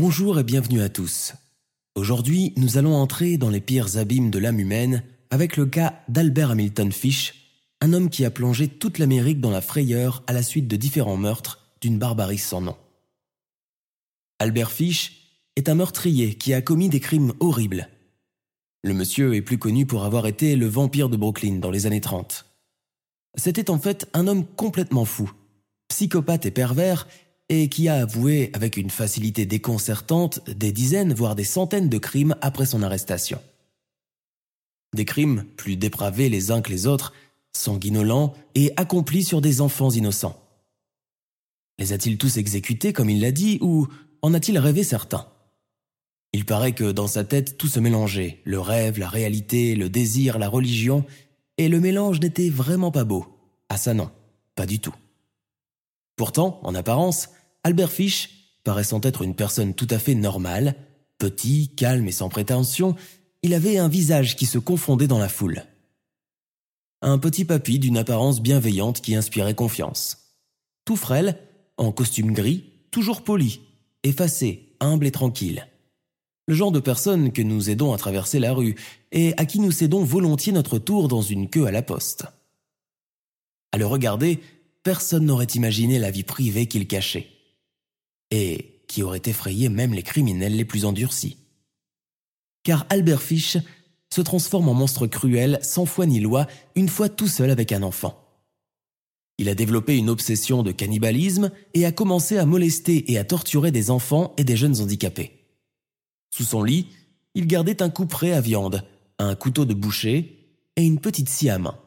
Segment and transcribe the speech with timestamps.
[0.00, 1.34] Bonjour et bienvenue à tous.
[1.96, 5.02] Aujourd'hui, nous allons entrer dans les pires abîmes de l'âme humaine
[5.32, 9.60] avec le cas d'Albert Hamilton Fish, un homme qui a plongé toute l'Amérique dans la
[9.60, 12.76] frayeur à la suite de différents meurtres d'une barbarie sans nom.
[14.38, 17.88] Albert Fish est un meurtrier qui a commis des crimes horribles.
[18.84, 22.00] Le monsieur est plus connu pour avoir été le vampire de Brooklyn dans les années
[22.00, 22.46] 30.
[23.34, 25.32] C'était en fait un homme complètement fou,
[25.88, 27.08] psychopathe et pervers
[27.48, 32.36] et qui a avoué avec une facilité déconcertante des dizaines voire des centaines de crimes
[32.40, 33.40] après son arrestation.
[34.94, 37.12] Des crimes plus dépravés les uns que les autres,
[37.52, 40.42] sanguinolents et accomplis sur des enfants innocents.
[41.78, 43.86] Les a-t-il tous exécutés comme il l'a dit ou
[44.22, 45.28] en a-t-il rêvé certains?
[46.32, 50.38] Il paraît que dans sa tête tout se mélangeait, le rêve, la réalité, le désir,
[50.38, 51.04] la religion,
[51.56, 53.26] et le mélange n'était vraiment pas beau.
[53.68, 54.10] Ah ça non,
[54.54, 54.94] pas du tout.
[56.16, 57.30] Pourtant, en apparence,
[57.64, 58.30] Albert Fish,
[58.64, 60.74] paraissant être une personne tout à fait normale,
[61.18, 62.94] petit, calme et sans prétention,
[63.42, 65.64] il avait un visage qui se confondait dans la foule.
[67.02, 70.34] Un petit papy d'une apparence bienveillante qui inspirait confiance.
[70.84, 71.38] Tout frêle,
[71.76, 73.60] en costume gris, toujours poli,
[74.02, 75.66] effacé, humble et tranquille.
[76.46, 78.74] Le genre de personne que nous aidons à traverser la rue
[79.12, 82.26] et à qui nous cédons volontiers notre tour dans une queue à la poste.
[83.72, 84.40] À le regarder,
[84.82, 87.28] personne n'aurait imaginé la vie privée qu'il cachait
[88.30, 91.36] et qui aurait effrayé même les criminels les plus endurcis.
[92.64, 93.58] Car Albert Fish
[94.12, 97.82] se transforme en monstre cruel, sans foi ni loi, une fois tout seul avec un
[97.82, 98.24] enfant.
[99.36, 103.70] Il a développé une obsession de cannibalisme et a commencé à molester et à torturer
[103.70, 105.32] des enfants et des jeunes handicapés.
[106.34, 106.88] Sous son lit,
[107.34, 108.84] il gardait un couperet à viande,
[109.18, 111.78] un couteau de boucher et une petite scie à main.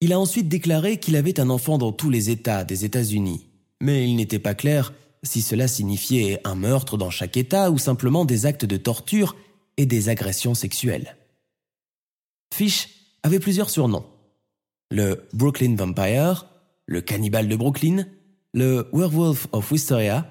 [0.00, 3.49] Il a ensuite déclaré qu'il avait un enfant dans tous les États des États-Unis
[3.80, 4.92] mais il n'était pas clair
[5.22, 9.36] si cela signifiait un meurtre dans chaque État ou simplement des actes de torture
[9.76, 11.16] et des agressions sexuelles.
[12.54, 12.88] Fish
[13.22, 14.06] avait plusieurs surnoms.
[14.90, 16.46] Le Brooklyn Vampire,
[16.86, 18.06] le Cannibale de Brooklyn,
[18.52, 20.30] le Werewolf of Wisteria,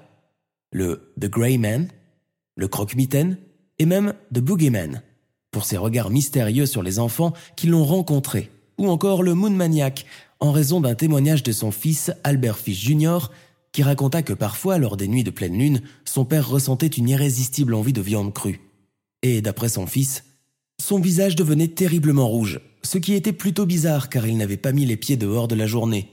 [0.72, 1.88] le The Grey Man,
[2.56, 3.38] le Croque-Mitaine
[3.78, 5.02] et même The Boogeyman,
[5.50, 8.50] pour ses regards mystérieux sur les enfants qui l'ont rencontré,
[8.80, 10.06] ou encore le Moon Maniac,
[10.40, 13.18] en raison d'un témoignage de son fils Albert Fish Jr.,
[13.72, 17.74] qui raconta que parfois, lors des nuits de pleine lune, son père ressentait une irrésistible
[17.74, 18.62] envie de viande crue.
[19.22, 20.24] Et d'après son fils,
[20.80, 24.86] son visage devenait terriblement rouge, ce qui était plutôt bizarre car il n'avait pas mis
[24.86, 26.08] les pieds dehors de la journée.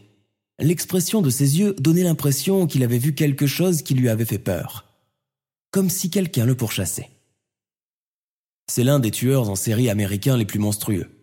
[0.59, 4.39] L'expression de ses yeux donnait l'impression qu'il avait vu quelque chose qui lui avait fait
[4.39, 4.85] peur.
[5.71, 7.09] Comme si quelqu'un le pourchassait.
[8.69, 11.16] C'est l'un des tueurs en série américains les plus monstrueux.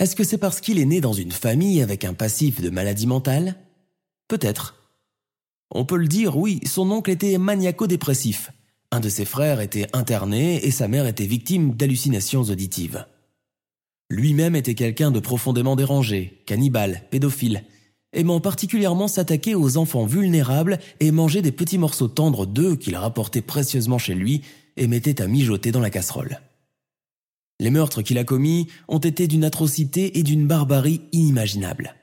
[0.00, 3.06] Est-ce que c'est parce qu'il est né dans une famille avec un passif de maladie
[3.06, 3.56] mentale?
[4.28, 4.76] Peut-être.
[5.70, 8.50] On peut le dire, oui, son oncle était maniaco-dépressif.
[8.92, 13.04] Un de ses frères était interné et sa mère était victime d'hallucinations auditives.
[14.08, 17.62] Lui-même était quelqu'un de profondément dérangé, cannibale, pédophile,
[18.14, 23.42] aimant particulièrement s'attaquer aux enfants vulnérables et manger des petits morceaux tendres d'œufs qu'il rapportait
[23.42, 24.40] précieusement chez lui
[24.78, 26.40] et mettait à mijoter dans la casserole.
[27.60, 31.94] Les meurtres qu'il a commis ont été d'une atrocité et d'une barbarie inimaginables.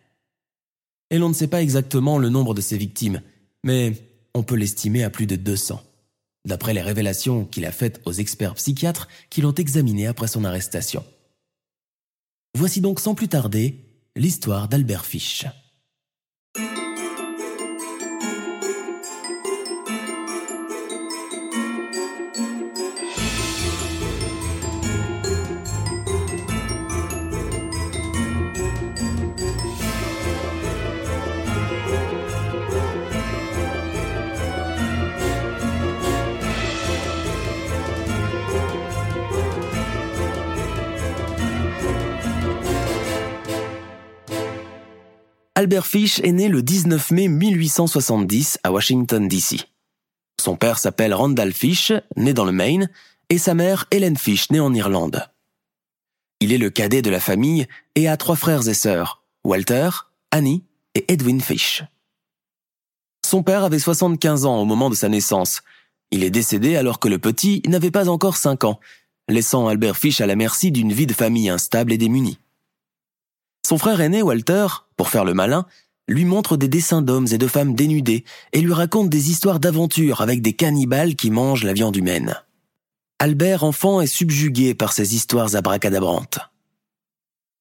[1.09, 3.21] Et l'on ne sait pas exactement le nombre de ses victimes,
[3.63, 3.93] mais
[4.35, 5.81] on peut l'estimer à plus de 200,
[6.45, 11.03] d'après les révélations qu'il a faites aux experts psychiatres qui l'ont examiné après son arrestation.
[12.55, 13.83] Voici donc sans plus tarder
[14.15, 15.47] l'histoire d'Albert Fish.
[45.57, 49.57] Albert Fish est né le 19 mai 1870 à Washington, D.C.
[50.39, 52.91] Son père s'appelle Randall Fish, né dans le Maine,
[53.29, 55.27] et sa mère Helen Fish, née en Irlande.
[56.41, 57.65] Il est le cadet de la famille
[57.95, 59.89] et a trois frères et sœurs, Walter,
[60.29, 60.63] Annie
[60.93, 61.83] et Edwin Fish.
[63.25, 65.63] Son père avait 75 ans au moment de sa naissance.
[66.11, 68.79] Il est décédé alors que le petit n'avait pas encore 5 ans,
[69.27, 72.37] laissant Albert Fish à la merci d'une vie de famille instable et démunie.
[73.67, 74.67] Son frère aîné, Walter,
[74.97, 75.65] pour faire le malin,
[76.07, 78.23] lui montre des dessins d'hommes et de femmes dénudés
[78.53, 82.35] et lui raconte des histoires d'aventure avec des cannibales qui mangent la viande humaine.
[83.19, 86.39] Albert, enfant, est subjugué par ces histoires abracadabrantes.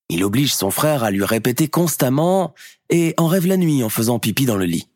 [0.09, 2.55] Il oblige son frère à lui répéter constamment
[2.91, 4.89] et en rêve la nuit en faisant pipi dans le lit.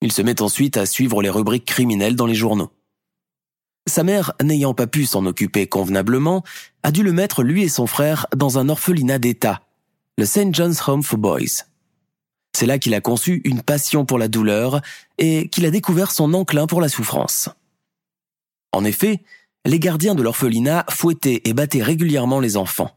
[0.00, 2.70] Il se met ensuite à suivre les rubriques criminelles dans les journaux.
[3.86, 6.42] Sa mère, n'ayant pas pu s'en occuper convenablement,
[6.82, 9.63] a dû le mettre lui et son frère dans un orphelinat d'État,
[10.16, 10.54] le St.
[10.54, 11.64] John's Home for Boys.
[12.56, 14.80] C'est là qu'il a conçu une passion pour la douleur
[15.18, 17.48] et qu'il a découvert son enclin pour la souffrance.
[18.72, 19.24] En effet,
[19.64, 22.96] les gardiens de l'orphelinat fouettaient et battaient régulièrement les enfants.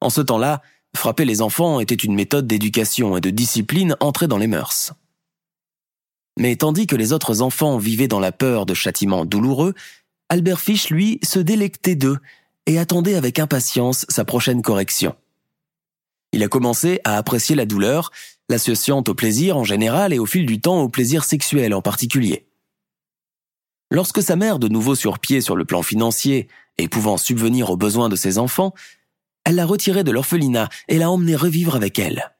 [0.00, 0.62] En ce temps-là,
[0.94, 4.92] frapper les enfants était une méthode d'éducation et de discipline entrée dans les mœurs.
[6.38, 9.74] Mais tandis que les autres enfants vivaient dans la peur de châtiments douloureux,
[10.28, 12.18] Albert Fish, lui, se délectait d'eux
[12.66, 15.16] et attendait avec impatience sa prochaine correction.
[16.34, 18.10] Il a commencé à apprécier la douleur,
[18.48, 22.48] l'associant au plaisir en général et au fil du temps au plaisir sexuel en particulier.
[23.92, 27.76] Lorsque sa mère, de nouveau sur pied sur le plan financier et pouvant subvenir aux
[27.76, 28.74] besoins de ses enfants,
[29.44, 32.34] elle l'a retiré de l'orphelinat et l'a emmené revivre avec elle.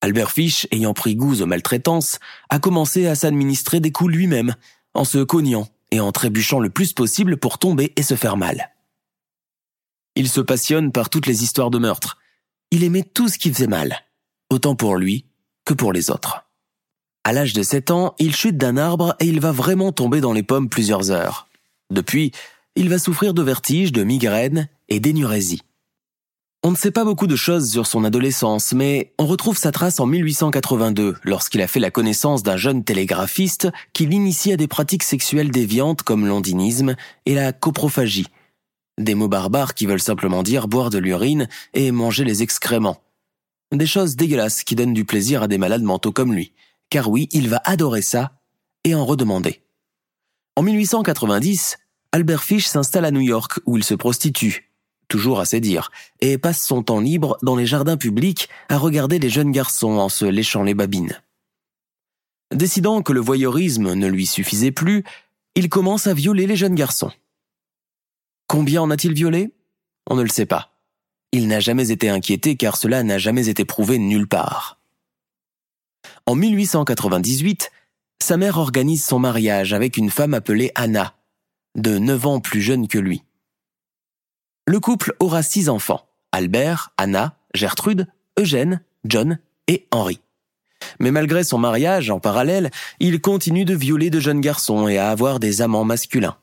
[0.00, 2.18] Albert Fish, ayant pris goût aux maltraitances,
[2.50, 4.56] a commencé à s'administrer des coups lui-même,
[4.92, 8.72] en se cognant et en trébuchant le plus possible pour tomber et se faire mal.
[10.16, 12.18] Il se passionne par toutes les histoires de meurtre,
[12.70, 14.04] il aimait tout ce qui faisait mal,
[14.50, 15.26] autant pour lui
[15.64, 16.46] que pour les autres.
[17.24, 20.32] À l'âge de 7 ans, il chute d'un arbre et il va vraiment tomber dans
[20.32, 21.48] les pommes plusieurs heures.
[21.90, 22.32] Depuis,
[22.76, 25.62] il va souffrir de vertiges, de migraines et d'énurésie.
[26.62, 30.00] On ne sait pas beaucoup de choses sur son adolescence, mais on retrouve sa trace
[30.00, 35.04] en 1882, lorsqu'il a fait la connaissance d'un jeune télégraphiste qui l'initie à des pratiques
[35.04, 38.26] sexuelles déviantes comme l'ondinisme et la coprophagie,
[38.98, 43.02] des mots barbares qui veulent simplement dire boire de l'urine et manger les excréments.
[43.72, 46.52] Des choses dégueulasses qui donnent du plaisir à des malades mentaux comme lui.
[46.88, 48.32] Car oui, il va adorer ça
[48.84, 49.60] et en redemander.
[50.54, 51.78] En 1890,
[52.12, 54.70] Albert Fish s'installe à New York où il se prostitue,
[55.08, 55.90] toujours à ses dires,
[56.20, 60.08] et passe son temps libre dans les jardins publics à regarder les jeunes garçons en
[60.08, 61.20] se léchant les babines.
[62.54, 65.04] Décidant que le voyeurisme ne lui suffisait plus,
[65.56, 67.10] il commence à violer les jeunes garçons.
[68.46, 69.52] Combien en a-t-il violé?
[70.08, 70.72] On ne le sait pas.
[71.32, 74.80] Il n'a jamais été inquiété car cela n'a jamais été prouvé nulle part.
[76.26, 77.70] En 1898,
[78.22, 81.14] sa mère organise son mariage avec une femme appelée Anna,
[81.76, 83.22] de 9 ans plus jeune que lui.
[84.66, 88.08] Le couple aura six enfants, Albert, Anna, Gertrude,
[88.38, 89.38] Eugène, John
[89.68, 90.20] et Henri.
[90.98, 92.70] Mais malgré son mariage, en parallèle,
[93.00, 96.36] il continue de violer de jeunes garçons et à avoir des amants masculins.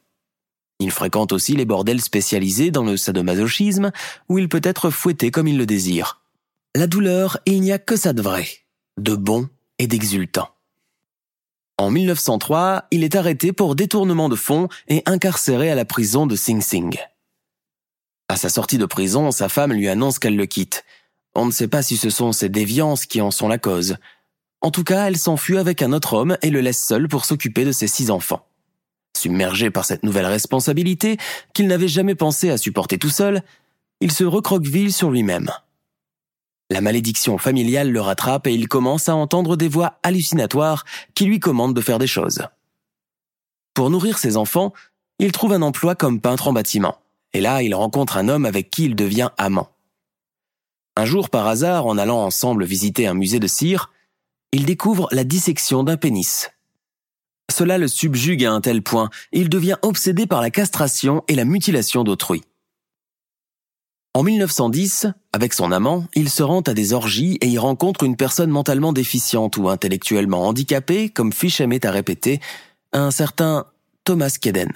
[0.79, 3.91] Il fréquente aussi les bordels spécialisés dans le sadomasochisme,
[4.29, 6.21] où il peut être fouetté comme il le désire.
[6.75, 8.47] La douleur, il n'y a que ça de vrai,
[8.97, 9.47] de bon
[9.79, 10.49] et d'exultant.
[11.77, 16.35] En 1903, il est arrêté pour détournement de fonds et incarcéré à la prison de
[16.35, 16.97] Sing Sing.
[18.27, 20.85] À sa sortie de prison, sa femme lui annonce qu'elle le quitte.
[21.35, 23.97] On ne sait pas si ce sont ses déviances qui en sont la cause.
[24.61, 27.65] En tout cas, elle s'enfuit avec un autre homme et le laisse seul pour s'occuper
[27.65, 28.47] de ses six enfants.
[29.23, 31.15] Submergé par cette nouvelle responsabilité
[31.53, 33.41] qu'il n'avait jamais pensé à supporter tout seul,
[34.01, 35.49] il se recroqueville sur lui-même.
[36.69, 40.83] La malédiction familiale le rattrape et il commence à entendre des voix hallucinatoires
[41.15, 42.41] qui lui commandent de faire des choses.
[43.73, 44.73] Pour nourrir ses enfants,
[45.19, 46.97] il trouve un emploi comme peintre en bâtiment.
[47.31, 49.69] Et là, il rencontre un homme avec qui il devient amant.
[50.97, 53.89] Un jour, par hasard, en allant ensemble visiter un musée de cire,
[54.51, 56.52] il découvre la dissection d'un pénis.
[57.51, 61.45] Cela le subjugue à un tel point, il devient obsédé par la castration et la
[61.45, 62.41] mutilation d'autrui.
[64.15, 68.15] En 1910, avec son amant, il se rend à des orgies et y rencontre une
[68.15, 72.39] personne mentalement déficiente ou intellectuellement handicapée, comme Fish aimait à répéter,
[72.91, 73.65] un certain
[74.03, 74.71] Thomas Keden.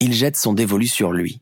[0.00, 1.40] Il jette son dévolu sur lui.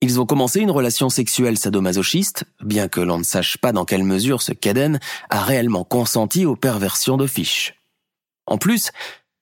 [0.00, 4.04] Ils ont commencé une relation sexuelle sadomasochiste, bien que l'on ne sache pas dans quelle
[4.04, 4.98] mesure ce Keden
[5.30, 7.74] a réellement consenti aux perversions de Fish.
[8.46, 8.90] En plus,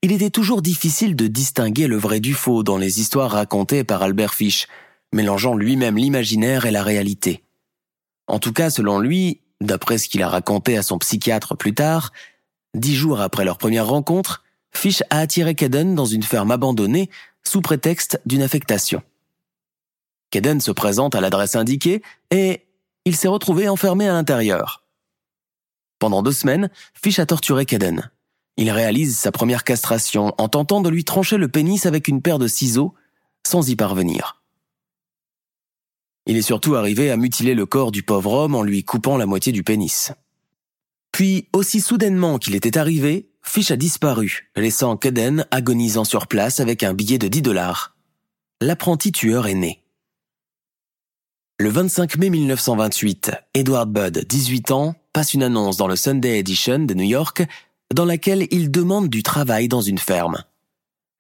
[0.07, 4.05] il était toujours difficile de distinguer le vrai du faux dans les histoires racontées par
[4.05, 4.69] Albert Fish,
[5.13, 7.43] mélangeant lui-même l'imaginaire et la réalité.
[8.29, 12.13] En tout cas, selon lui, d'après ce qu'il a raconté à son psychiatre plus tard,
[12.73, 17.11] dix jours après leur première rencontre, Fish a attiré Kaden dans une ferme abandonnée
[17.43, 19.03] sous prétexte d'une affectation.
[20.31, 22.65] Kaden se présente à l'adresse indiquée et
[23.07, 24.85] il s'est retrouvé enfermé à l'intérieur.
[25.99, 28.09] Pendant deux semaines, Fish a torturé Kaden.
[28.57, 32.39] Il réalise sa première castration en tentant de lui trancher le pénis avec une paire
[32.39, 32.95] de ciseaux,
[33.47, 34.43] sans y parvenir.
[36.27, 39.27] Il est surtout arrivé à mutiler le corps du pauvre homme en lui coupant la
[39.27, 40.13] moitié du pénis.
[41.13, 46.83] Puis, aussi soudainement qu'il était arrivé, Fish a disparu, laissant Kaden agonisant sur place avec
[46.83, 47.97] un billet de 10 dollars.
[48.61, 49.83] L'apprenti tueur est né.
[51.59, 56.81] Le 25 mai 1928, Edward Budd, 18 ans, passe une annonce dans le Sunday Edition
[56.81, 57.47] de New York
[57.95, 60.43] dans laquelle il demande du travail dans une ferme.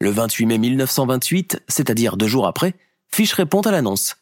[0.00, 2.74] Le 28 mai 1928, c'est-à-dire deux jours après,
[3.08, 4.16] Fish répond à l'annonce.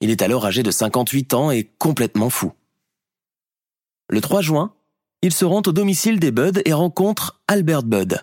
[0.00, 2.52] Il est alors âgé de 58 ans et complètement fou.
[4.08, 4.72] Le 3 juin,
[5.22, 8.22] il se rend au domicile des Budd et rencontre Albert Budd,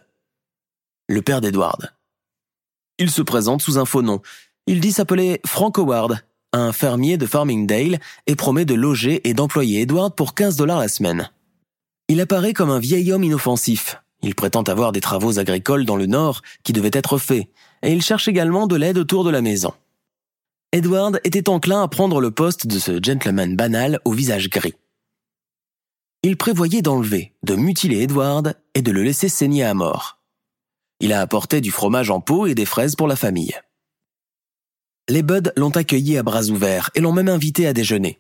[1.10, 1.94] le père d'Edward.
[3.00, 4.22] Il se présente sous un faux nom.
[4.68, 9.82] Il dit s'appeler Frank Howard, un fermier de Farmingdale, et promet de loger et d'employer
[9.82, 11.30] Edward pour 15 dollars la semaine.
[12.10, 14.02] Il apparaît comme un vieil homme inoffensif.
[14.22, 17.48] Il prétend avoir des travaux agricoles dans le nord qui devaient être faits,
[17.82, 19.74] et il cherche également de l'aide autour de la maison.
[20.72, 24.74] Edward était enclin à prendre le poste de ce gentleman banal au visage gris.
[26.24, 30.20] Il prévoyait d'enlever, de mutiler Edward et de le laisser saigner à mort.
[31.00, 33.60] Il a apporté du fromage en pot et des fraises pour la famille.
[35.10, 38.20] Les Buds l'ont accueilli à bras ouverts et l'ont même invité à déjeuner.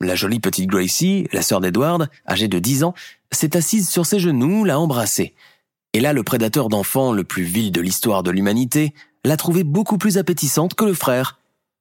[0.00, 2.94] La jolie petite Gracie, la sœur d'Edward, âgée de 10 ans,
[3.32, 5.34] s'est assise sur ses genoux, l'a embrassée.
[5.92, 8.94] Et là, le prédateur d'enfants le plus vil de l'histoire de l'humanité
[9.24, 11.38] l'a trouvée beaucoup plus appétissante que le frère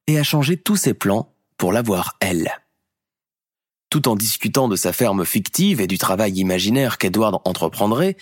[0.08, 2.52] et a changé tous ses plans pour l'avoir elle.
[3.90, 8.18] Tout en discutant de sa ferme fictive et du travail imaginaire qu'Edward entreprendrait,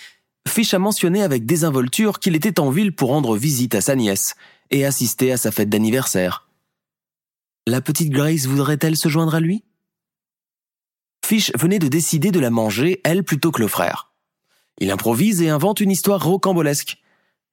[0.48, 4.36] Fish a mentionné avec désinvolture qu'il était en ville pour rendre visite à sa nièce
[4.70, 6.48] et assister à sa fête d'anniversaire.
[7.68, 9.64] La petite Grace voudrait-elle se joindre à lui?
[11.26, 14.12] Fish venait de décider de la manger, elle plutôt que le frère.
[14.78, 16.98] Il improvise et invente une histoire rocambolesque.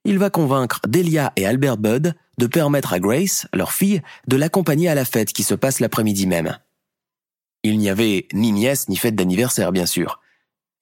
[0.04, 4.90] Il va convaincre Delia et Albert Budd de permettre à Grace, leur fille, de l'accompagner
[4.90, 6.58] à la fête qui se passe l'après-midi même.
[7.62, 10.20] Il n'y avait ni nièce ni fête d'anniversaire, bien sûr.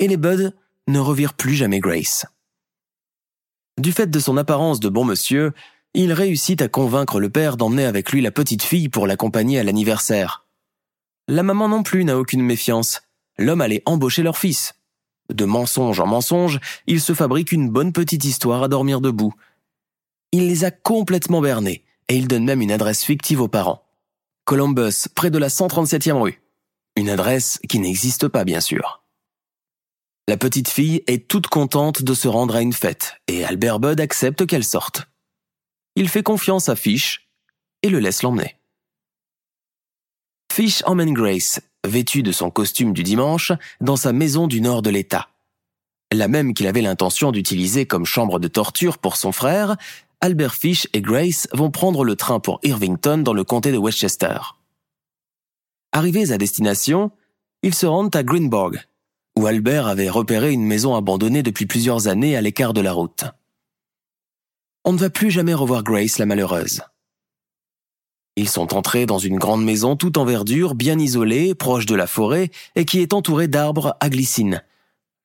[0.00, 0.50] Et les Buds
[0.88, 2.26] ne revirent plus jamais Grace.
[3.78, 5.52] Du fait de son apparence de bon monsieur,
[5.94, 9.62] il réussit à convaincre le père d'emmener avec lui la petite fille pour l'accompagner à
[9.62, 10.44] l'anniversaire.
[11.30, 13.02] La maman non plus n'a aucune méfiance.
[13.38, 14.74] L'homme allait embaucher leur fils.
[15.32, 16.58] De mensonge en mensonge,
[16.88, 19.32] il se fabrique une bonne petite histoire à dormir debout.
[20.32, 23.84] Il les a complètement bernés, et il donne même une adresse fictive aux parents.
[24.44, 26.42] Columbus, près de la 137e rue.
[26.96, 29.04] Une adresse qui n'existe pas, bien sûr.
[30.26, 34.00] La petite fille est toute contente de se rendre à une fête, et Albert Budd
[34.00, 35.06] accepte qu'elle sorte.
[35.94, 37.30] Il fait confiance à Fish
[37.84, 38.59] et le laisse l'emmener.
[40.60, 43.50] Fish emmène Grace, vêtue de son costume du dimanche,
[43.80, 45.30] dans sa maison du nord de l'État.
[46.12, 49.78] La même qu'il avait l'intention d'utiliser comme chambre de torture pour son frère,
[50.20, 54.36] Albert Fish et Grace vont prendre le train pour Irvington dans le comté de Westchester.
[55.92, 57.10] Arrivés à destination,
[57.62, 58.86] ils se rendent à Greenborg,
[59.38, 63.24] où Albert avait repéré une maison abandonnée depuis plusieurs années à l'écart de la route.
[64.84, 66.82] On ne va plus jamais revoir Grace la malheureuse.
[68.40, 72.06] Ils sont entrés dans une grande maison toute en verdure, bien isolée, proche de la
[72.06, 74.62] forêt, et qui est entourée d'arbres à glycine.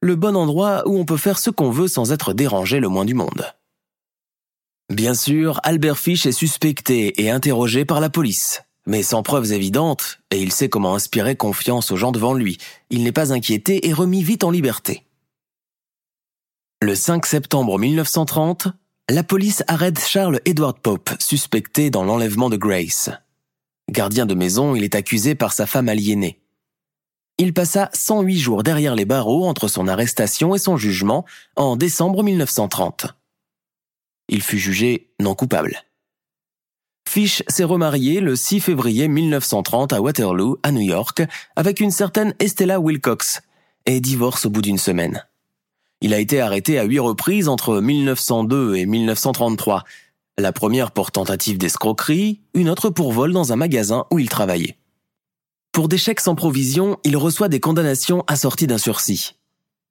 [0.01, 3.05] Le bon endroit où on peut faire ce qu'on veut sans être dérangé le moins
[3.05, 3.53] du monde.
[4.89, 8.63] Bien sûr, Albert Fish est suspecté et interrogé par la police.
[8.85, 12.57] Mais sans preuves évidentes, et il sait comment inspirer confiance aux gens devant lui,
[12.89, 15.05] il n'est pas inquiété et remis vite en liberté.
[16.81, 18.67] Le 5 septembre 1930,
[19.09, 23.11] la police arrête Charles Edward Pope, suspecté dans l'enlèvement de Grace.
[23.89, 26.41] Gardien de maison, il est accusé par sa femme aliénée.
[27.37, 32.23] Il passa 108 jours derrière les barreaux entre son arrestation et son jugement en décembre
[32.23, 33.07] 1930.
[34.29, 35.83] Il fut jugé non coupable.
[37.07, 41.21] Fish s'est remarié le 6 février 1930 à Waterloo, à New York,
[41.55, 43.41] avec une certaine Estella Wilcox,
[43.85, 45.23] et divorce au bout d'une semaine.
[46.05, 49.83] Il a été arrêté à huit reprises entre 1902 et 1933,
[50.37, 54.77] la première pour tentative d'escroquerie, une autre pour vol dans un magasin où il travaillait.
[55.71, 59.33] Pour des chèques sans provision, il reçoit des condamnations assorties d'un sursis.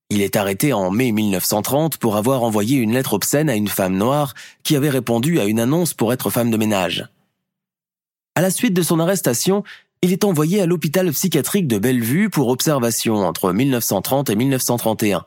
[0.09, 3.97] Il est arrêté en mai 1930 pour avoir envoyé une lettre obscène à une femme
[3.97, 7.09] noire qui avait répondu à une annonce pour être femme de ménage.
[8.37, 9.65] À la suite de son arrestation,
[10.01, 15.27] il est envoyé à l'hôpital psychiatrique de Bellevue pour observation entre 1930 et 1931.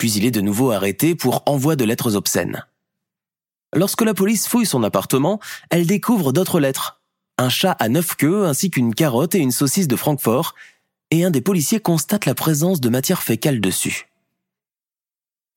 [0.00, 2.64] Puis il est de nouveau arrêté pour envoi de lettres obscènes.
[3.74, 7.02] Lorsque la police fouille son appartement, elle découvre d'autres lettres.
[7.36, 10.54] Un chat à neuf queues ainsi qu'une carotte et une saucisse de Francfort,
[11.10, 14.08] et un des policiers constate la présence de matière fécale dessus.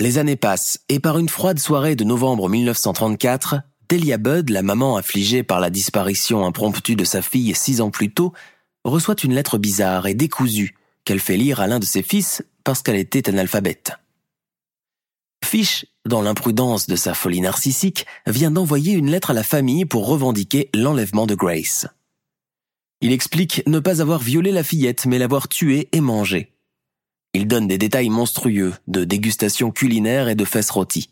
[0.01, 4.97] Les années passent, et par une froide soirée de novembre 1934, Delia Budd, la maman
[4.97, 8.33] affligée par la disparition impromptue de sa fille six ans plus tôt,
[8.83, 12.81] reçoit une lettre bizarre et décousue qu'elle fait lire à l'un de ses fils parce
[12.81, 13.93] qu'elle était analphabète.
[15.43, 20.07] Fish, dans l'imprudence de sa folie narcissique, vient d'envoyer une lettre à la famille pour
[20.07, 21.88] revendiquer l'enlèvement de Grace.
[23.01, 26.53] Il explique ne pas avoir violé la fillette mais l'avoir tuée et mangée.
[27.33, 31.09] Il donne des détails monstrueux de dégustation culinaire et de fesses rôties.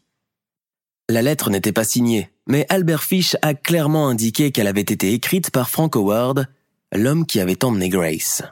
[1.09, 5.51] La lettre n'était pas signée, mais Albert Fish a clairement indiqué qu'elle avait été écrite
[5.51, 6.47] par Frank Howard,
[6.93, 8.43] l'homme qui avait emmené Grace.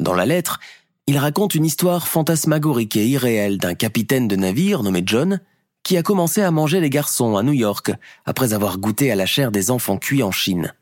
[0.00, 0.58] Dans la lettre,
[1.06, 5.40] il raconte une histoire fantasmagorique et irréelle d'un capitaine de navire nommé John,
[5.82, 7.92] qui a commencé à manger les garçons à New York
[8.24, 10.72] après avoir goûté à la chair des enfants cuits en Chine.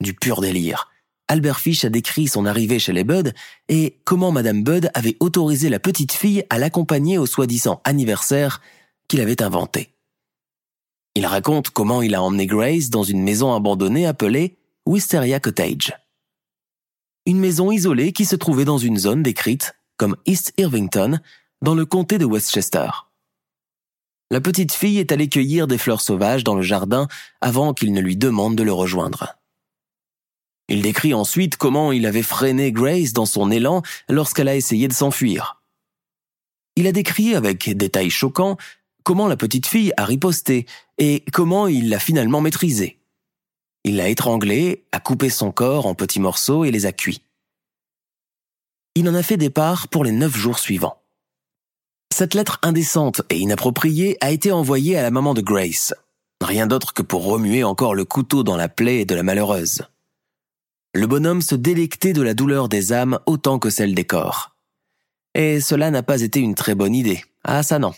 [0.00, 0.90] Du pur délire.
[1.28, 3.32] Albert Fish a décrit son arrivée chez les Budd
[3.68, 8.60] et comment Madame Budd avait autorisé la petite fille à l'accompagner au soi-disant anniversaire
[9.08, 9.94] qu'il avait inventé.
[11.14, 15.94] Il raconte comment il a emmené Grace dans une maison abandonnée appelée Wisteria Cottage.
[17.26, 21.20] Une maison isolée qui se trouvait dans une zone décrite comme East Irvington,
[21.60, 22.88] dans le comté de Westchester.
[24.30, 27.06] La petite fille est allée cueillir des fleurs sauvages dans le jardin
[27.40, 29.36] avant qu'il ne lui demande de le rejoindre.
[30.68, 34.92] Il décrit ensuite comment il avait freiné Grace dans son élan lorsqu'elle a essayé de
[34.92, 35.60] s'enfuir.
[36.76, 38.56] Il a décrit avec détails choquants
[39.02, 42.99] comment la petite fille a riposté et comment il l'a finalement maîtrisée.
[43.84, 47.22] Il l'a étranglée, a coupé son corps en petits morceaux et les a cuits.
[48.94, 51.00] Il en a fait départ pour les neuf jours suivants.
[52.12, 55.94] Cette lettre indécente et inappropriée a été envoyée à la maman de Grace.
[56.42, 59.82] Rien d'autre que pour remuer encore le couteau dans la plaie de la malheureuse.
[60.92, 64.56] Le bonhomme se délectait de la douleur des âmes autant que celle des corps.
[65.34, 67.22] Et cela n'a pas été une très bonne idée.
[67.44, 67.94] Ah ça non.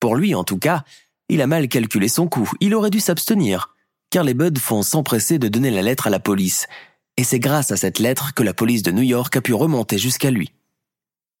[0.00, 0.84] Pour lui, en tout cas,
[1.28, 3.72] il a mal calculé son coup, il aurait dû s'abstenir,
[4.12, 6.68] car les Buds font s'empresser de donner la lettre à la police,
[7.16, 9.96] et c'est grâce à cette lettre que la police de New York a pu remonter
[9.96, 10.52] jusqu'à lui.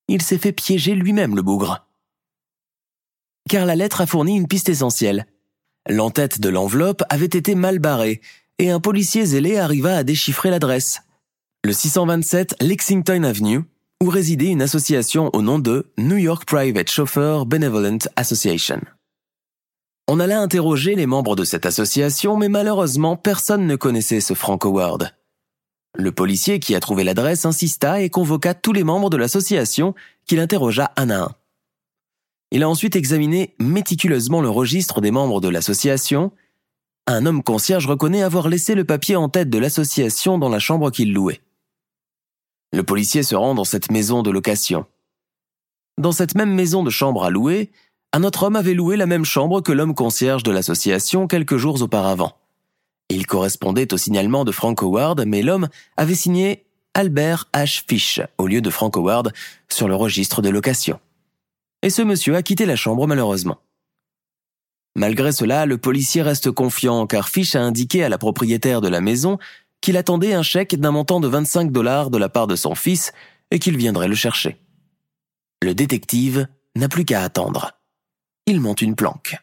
[0.08, 1.86] Il s'est fait piéger lui-même le bougre.
[3.48, 5.26] Car la lettre a fourni une piste essentielle.
[5.86, 8.22] L'entête de l'enveloppe avait été mal barrée,
[8.58, 11.02] et un policier zélé arriva à déchiffrer l'adresse.
[11.64, 13.60] Le 627 Lexington Avenue,
[14.02, 18.80] où résidait une association au nom de New York Private Chauffeur Benevolent Association.
[20.08, 24.64] On allait interroger les membres de cette association, mais malheureusement personne ne connaissait ce Frank
[24.64, 25.14] Howard.
[25.94, 29.94] Le policier qui a trouvé l'adresse insista et convoqua tous les membres de l'association
[30.26, 31.34] qu'il interrogea un à un.
[32.50, 36.32] Il a ensuite examiné méticuleusement le registre des membres de l'association.
[37.06, 40.90] Un homme concierge reconnaît avoir laissé le papier en tête de l'association dans la chambre
[40.90, 41.40] qu'il louait.
[42.72, 44.86] Le policier se rend dans cette maison de location.
[45.98, 47.70] Dans cette même maison de chambre à louer,
[48.12, 51.80] un autre homme avait loué la même chambre que l'homme concierge de l'association quelques jours
[51.80, 52.36] auparavant.
[53.08, 57.84] Il correspondait au signalement de Frank Howard, mais l'homme avait signé Albert H.
[57.86, 59.32] Fish au lieu de Frank Howard
[59.68, 61.00] sur le registre de location.
[61.82, 63.58] Et ce monsieur a quitté la chambre malheureusement.
[64.94, 69.00] Malgré cela, le policier reste confiant car Fish a indiqué à la propriétaire de la
[69.00, 69.38] maison
[69.80, 73.12] qu'il attendait un chèque d'un montant de 25 dollars de la part de son fils
[73.50, 74.58] et qu'il viendrait le chercher.
[75.62, 76.46] Le détective
[76.76, 77.72] n'a plus qu'à attendre.
[78.46, 79.36] Il monte une planque.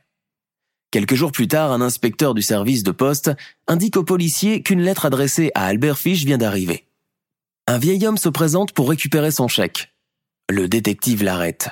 [0.92, 3.32] Quelques jours plus tard, un inspecteur du service de poste
[3.68, 6.86] indique au policier qu'une lettre adressée à Albert Fish vient d'arriver.
[7.68, 9.94] Un vieil homme se présente pour récupérer son chèque.
[10.50, 11.70] Le détective l'arrête.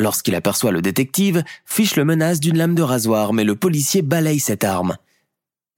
[0.00, 4.40] Lorsqu'il aperçoit le détective, Fish le menace d'une lame de rasoir, mais le policier balaye
[4.40, 4.96] cette arme.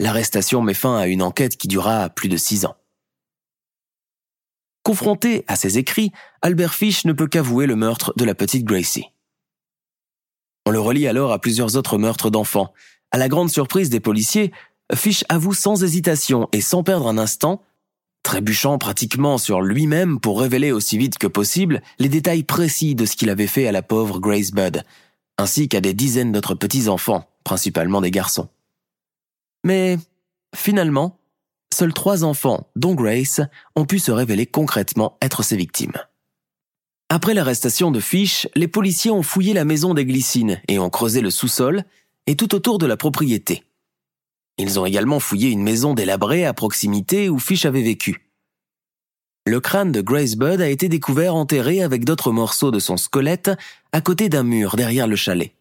[0.00, 2.76] L'arrestation met fin à une enquête qui dura plus de six ans.
[4.82, 9.10] Confronté à ses écrits, Albert Fish ne peut qu'avouer le meurtre de la petite Gracie.
[10.66, 12.72] On le relie alors à plusieurs autres meurtres d'enfants.
[13.10, 14.52] À la grande surprise des policiers,
[14.94, 17.62] Fish avoue sans hésitation et sans perdre un instant,
[18.22, 23.16] trébuchant pratiquement sur lui-même pour révéler aussi vite que possible les détails précis de ce
[23.16, 24.82] qu'il avait fait à la pauvre Grace Budd,
[25.38, 28.48] ainsi qu'à des dizaines d'autres petits-enfants, principalement des garçons.
[29.64, 29.98] Mais
[30.54, 31.18] finalement,
[31.72, 33.40] seuls trois enfants, dont Grace,
[33.76, 35.94] ont pu se révéler concrètement être ses victimes.
[37.14, 41.20] Après l'arrestation de Fish, les policiers ont fouillé la maison des Glycines et ont creusé
[41.20, 41.84] le sous-sol
[42.26, 43.62] et tout autour de la propriété.
[44.58, 48.28] Ils ont également fouillé une maison délabrée à proximité où Fish avait vécu.
[49.46, 53.52] Le crâne de Grace Budd a été découvert enterré avec d'autres morceaux de son squelette
[53.92, 55.54] à côté d'un mur derrière le chalet.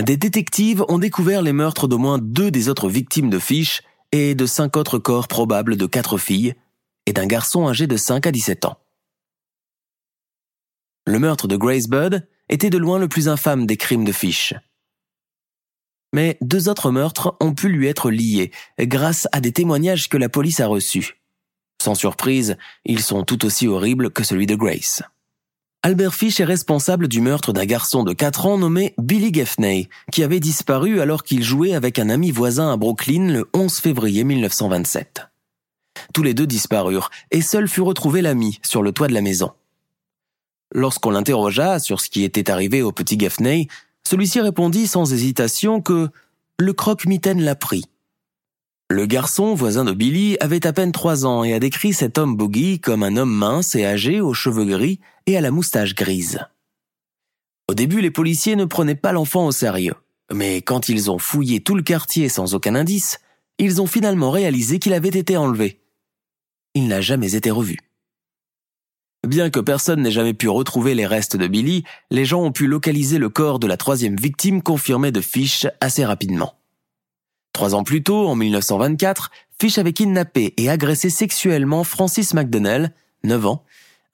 [0.00, 4.36] Des détectives ont découvert les meurtres d'au moins deux des autres victimes de Fish et
[4.36, 6.54] de cinq autres corps probables de quatre filles
[7.06, 8.78] et d'un garçon âgé de 5 à 17 ans.
[11.10, 14.54] Le meurtre de Grace Budd était de loin le plus infâme des crimes de Fish.
[16.12, 20.28] Mais deux autres meurtres ont pu lui être liés grâce à des témoignages que la
[20.28, 21.20] police a reçus.
[21.82, 25.02] Sans surprise, ils sont tout aussi horribles que celui de Grace.
[25.82, 30.22] Albert Fish est responsable du meurtre d'un garçon de 4 ans nommé Billy Gaffney, qui
[30.22, 35.26] avait disparu alors qu'il jouait avec un ami voisin à Brooklyn le 11 février 1927.
[36.14, 39.50] Tous les deux disparurent, et seul fut retrouvé l'ami sur le toit de la maison.
[40.72, 43.68] Lorsqu'on l'interrogea sur ce qui était arrivé au petit Gaffney,
[44.06, 46.08] celui-ci répondit sans hésitation que
[46.58, 47.84] le croque-mitaine l'a pris.
[48.88, 52.36] Le garçon, voisin de Billy, avait à peine trois ans et a décrit cet homme
[52.36, 56.40] boogie comme un homme mince et âgé aux cheveux gris et à la moustache grise.
[57.68, 59.94] Au début, les policiers ne prenaient pas l'enfant au sérieux,
[60.32, 63.20] mais quand ils ont fouillé tout le quartier sans aucun indice,
[63.58, 65.80] ils ont finalement réalisé qu'il avait été enlevé.
[66.74, 67.78] Il n'a jamais été revu.
[69.26, 72.66] Bien que personne n'ait jamais pu retrouver les restes de Billy, les gens ont pu
[72.66, 76.54] localiser le corps de la troisième victime confirmée de Fish assez rapidement.
[77.52, 79.30] Trois ans plus tôt, en 1924,
[79.60, 83.64] Fish avait kidnappé et agressé sexuellement Francis McDonnell, 9 ans,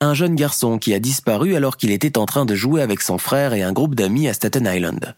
[0.01, 3.17] un jeune garçon qui a disparu alors qu'il était en train de jouer avec son
[3.17, 5.15] frère et un groupe d'amis à Staten Island.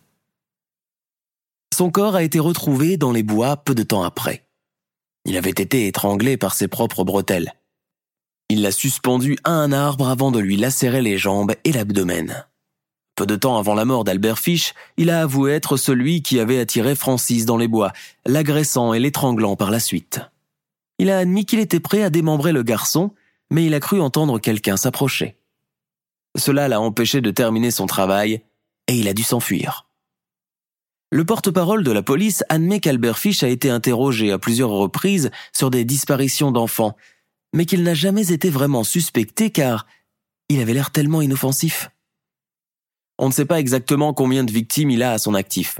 [1.73, 4.45] Son corps a été retrouvé dans les bois peu de temps après.
[5.25, 7.54] Il avait été étranglé par ses propres bretelles.
[8.51, 12.45] Il l'a suspendu à un arbre avant de lui lacérer les jambes et l'abdomen.
[13.15, 16.59] Peu de temps avant la mort d'Albert Fish, il a avoué être celui qui avait
[16.59, 17.93] attiré Francis dans les bois,
[18.25, 20.21] l'agressant et l'étranglant par la suite.
[20.97, 23.13] Il a admis qu'il était prêt à démembrer le garçon,
[23.51, 25.38] mais il a cru entendre quelqu'un s'approcher.
[26.35, 28.41] Cela l'a empêché de terminer son travail,
[28.88, 29.85] et il a dû s'enfuir.
[31.12, 35.69] Le porte-parole de la police admet qu'Albert Fish a été interrogé à plusieurs reprises sur
[35.69, 36.95] des disparitions d'enfants,
[37.53, 39.85] mais qu'il n'a jamais été vraiment suspecté car
[40.49, 41.89] il avait l'air tellement inoffensif.
[43.17, 45.79] On ne sait pas exactement combien de victimes il a à son actif.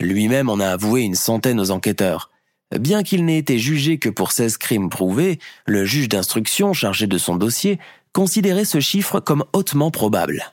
[0.00, 2.30] Lui-même en a avoué une centaine aux enquêteurs.
[2.78, 7.18] Bien qu'il n'ait été jugé que pour 16 crimes prouvés, le juge d'instruction chargé de
[7.18, 7.78] son dossier
[8.12, 10.52] considérait ce chiffre comme hautement probable.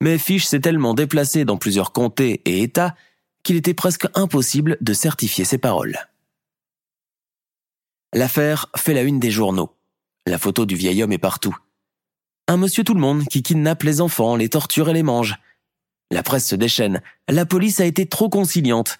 [0.00, 2.94] Mais Fish s'est tellement déplacé dans plusieurs comtés et États
[3.42, 5.98] qu'il était presque impossible de certifier ses paroles.
[8.14, 9.70] L'affaire fait la une des journaux.
[10.26, 11.56] La photo du vieil homme est partout.
[12.46, 15.36] Un monsieur tout le monde qui kidnappe les enfants, les torture et les mange.
[16.10, 17.00] La presse se déchaîne.
[17.28, 18.98] La police a été trop conciliante.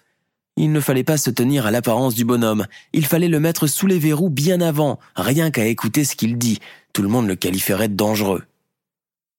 [0.57, 2.65] Il ne fallait pas se tenir à l'apparence du bonhomme.
[2.91, 6.59] Il fallait le mettre sous les verrous bien avant, rien qu'à écouter ce qu'il dit.
[6.91, 8.43] Tout le monde le qualifierait de dangereux.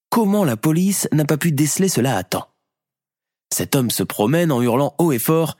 [0.09, 2.49] Comment la police n'a pas pu déceler cela à temps?
[3.53, 5.57] Cet homme se promène en hurlant haut et fort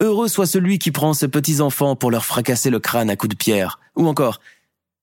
[0.00, 3.36] Heureux soit celui qui prend ses petits-enfants pour leur fracasser le crâne à coups de
[3.36, 3.80] pierre.
[3.96, 4.40] Ou encore,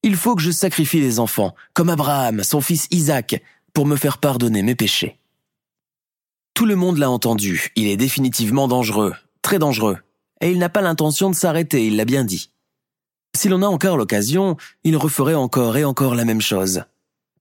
[0.03, 3.41] il faut que je sacrifie les enfants, comme Abraham, son fils Isaac,
[3.73, 5.17] pour me faire pardonner mes péchés.
[6.53, 9.97] Tout le monde l'a entendu, il est définitivement dangereux, très dangereux,
[10.41, 12.51] et il n'a pas l'intention de s'arrêter, il l'a bien dit.
[13.36, 16.84] Si l'on a encore l'occasion, il referait encore et encore la même chose.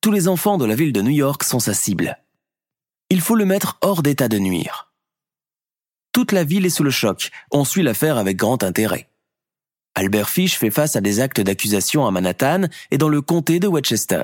[0.00, 2.18] Tous les enfants de la ville de New York sont sa cible.
[3.10, 4.91] Il faut le mettre hors d'état de nuire.
[6.12, 7.30] Toute la ville est sous le choc.
[7.50, 9.08] On suit l'affaire avec grand intérêt.
[9.94, 13.66] Albert Fish fait face à des actes d'accusation à Manhattan et dans le comté de
[13.66, 14.22] Westchester.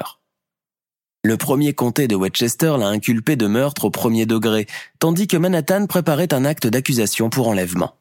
[1.25, 4.67] Le premier comté de Westchester l'a inculpé de meurtre au premier degré,
[4.99, 7.97] tandis que Manhattan préparait un acte d'accusation pour enlèvement.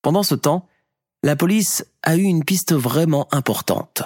[0.00, 0.66] Pendant ce temps,
[1.22, 4.02] la police a eu une piste vraiment importante.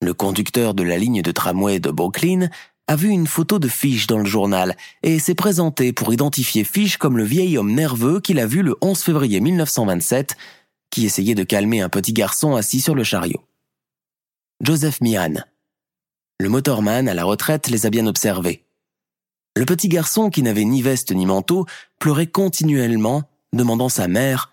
[0.00, 2.48] Le conducteur de la ligne de tramway de Brooklyn
[2.88, 6.96] a vu une photo de Fish dans le journal et s'est présenté pour identifier Fish
[6.96, 10.36] comme le vieil homme nerveux qu'il a vu le 11 février 1927
[10.90, 13.44] qui essayait de calmer un petit garçon assis sur le chariot.
[14.62, 15.34] Joseph Mihan.
[16.40, 18.64] Le motorman à la retraite les a bien observés.
[19.54, 21.66] Le petit garçon qui n'avait ni veste ni manteau
[21.98, 24.50] pleurait continuellement, demandant sa mère,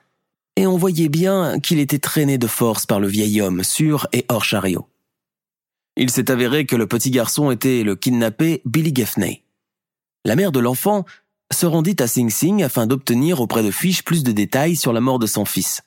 [0.57, 4.25] et on voyait bien qu'il était traîné de force par le vieil homme sur et
[4.29, 4.87] hors chariot.
[5.97, 9.43] Il s'est avéré que le petit garçon était le kidnappé Billy Gaffney.
[10.25, 11.05] La mère de l'enfant
[11.53, 15.01] se rendit à Sing Sing afin d'obtenir auprès de Fish plus de détails sur la
[15.01, 15.83] mort de son fils.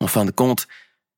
[0.00, 0.66] En fin de compte,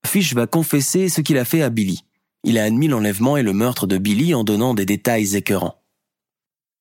[0.04, 2.04] Fish va confesser ce qu'il a fait à Billy.
[2.44, 5.80] Il a admis l'enlèvement et le meurtre de Billy en donnant des détails écœurants.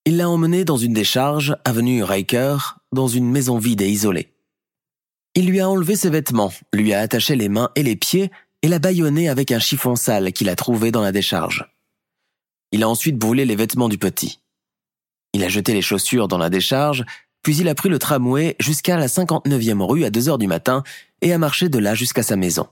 [0.06, 2.58] Il l'a emmené dans une décharge, avenue Riker,
[2.92, 4.34] dans une maison vide et isolée.
[5.36, 8.68] Il lui a enlevé ses vêtements, lui a attaché les mains et les pieds et
[8.68, 11.68] l'a bâillonné avec un chiffon sale qu'il a trouvé dans la décharge.
[12.72, 14.40] Il a ensuite brûlé les vêtements du petit.
[15.34, 17.06] Il a jeté les chaussures dans la décharge,
[17.44, 20.84] puis il a pris le tramway jusqu'à la 59e rue à 2 heures du matin
[21.22, 22.68] et a marché de là jusqu'à sa maison.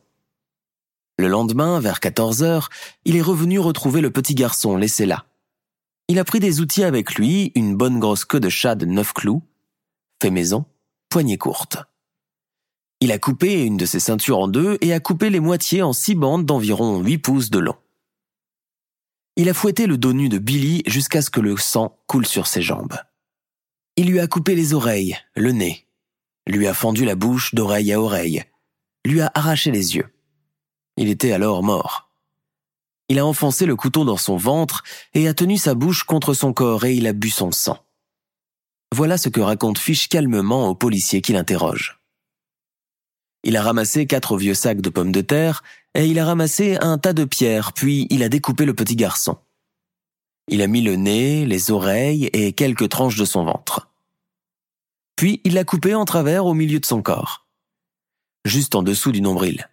[1.17, 2.69] Le lendemain, vers 14 heures,
[3.03, 5.25] il est revenu retrouver le petit garçon laissé là.
[6.07, 9.13] Il a pris des outils avec lui, une bonne grosse queue de chat de neuf
[9.13, 9.43] clous,
[10.21, 10.65] fait maison,
[11.09, 11.77] poignée courte.
[13.01, 15.93] Il a coupé une de ses ceintures en deux et a coupé les moitiés en
[15.93, 17.77] six bandes d'environ 8 pouces de long.
[19.37, 22.45] Il a fouetté le dos nu de Billy jusqu'à ce que le sang coule sur
[22.45, 22.97] ses jambes.
[23.95, 25.87] Il lui a coupé les oreilles, le nez,
[26.45, 28.43] lui a fendu la bouche d'oreille à oreille,
[29.05, 30.13] lui a arraché les yeux.
[30.97, 32.09] Il était alors mort.
[33.07, 34.83] Il a enfoncé le couteau dans son ventre
[35.13, 37.77] et a tenu sa bouche contre son corps et il a bu son sang.
[38.93, 41.98] Voilà ce que raconte Fish calmement au policier qui l'interroge.
[43.43, 45.63] Il a ramassé quatre vieux sacs de pommes de terre
[45.95, 49.37] et il a ramassé un tas de pierres, puis il a découpé le petit garçon.
[50.49, 53.89] Il a mis le nez, les oreilles et quelques tranches de son ventre.
[55.15, 57.45] Puis il l'a coupé en travers au milieu de son corps,
[58.45, 59.69] juste en dessous du nombril.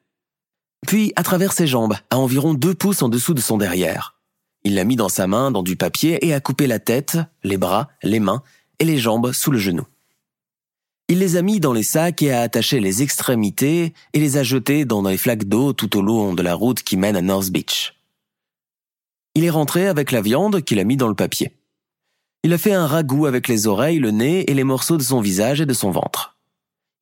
[0.86, 4.16] Puis à travers ses jambes, à environ deux pouces en dessous de son derrière.
[4.64, 7.56] Il l'a mis dans sa main, dans du papier, et a coupé la tête, les
[7.56, 8.42] bras, les mains
[8.78, 9.86] et les jambes sous le genou.
[11.08, 14.42] Il les a mis dans les sacs et a attaché les extrémités et les a
[14.42, 17.50] jetés dans les flaques d'eau tout au long de la route qui mène à North
[17.50, 17.94] Beach.
[19.36, 21.56] Il est rentré avec la viande qu'il a mis dans le papier.
[22.42, 25.20] Il a fait un ragoût avec les oreilles, le nez et les morceaux de son
[25.20, 26.36] visage et de son ventre.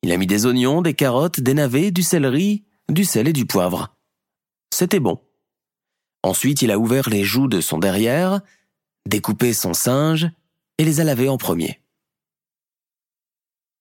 [0.03, 3.47] Il a mis des oignons, des carottes, des navets, du céleri, du sel et du
[3.47, 3.95] poivre.
[4.71, 5.19] C'était bon.
[6.21, 8.41] Ensuite, il a ouvert les joues de son derrière,
[9.07, 10.29] découpé son singe
[10.77, 11.79] et les a lavés en premier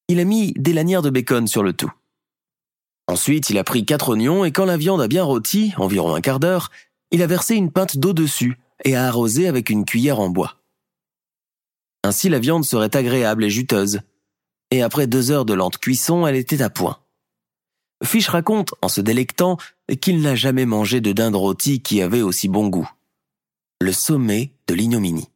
[0.08, 1.92] il a mis des lanières de bacon sur le tout.
[3.06, 6.20] Ensuite, il a pris quatre oignons et quand la viande a bien rôti, environ un
[6.20, 6.70] quart d'heure,
[7.10, 10.56] il a versé une pinte d'eau dessus et a arrosé avec une cuillère en bois.
[12.02, 14.00] Ainsi la viande serait agréable et juteuse.
[14.70, 16.98] Et après deux heures de lente cuisson, elle était à point.
[18.02, 19.56] Fish raconte, en se délectant,
[20.00, 22.90] qu'il n'a jamais mangé de dinde rôtie qui avait aussi bon goût.
[23.80, 25.28] Le sommet de l'ignominie.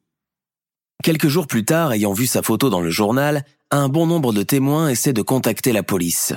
[1.03, 4.43] Quelques jours plus tard, ayant vu sa photo dans le journal, un bon nombre de
[4.43, 6.33] témoins essaient de contacter la police.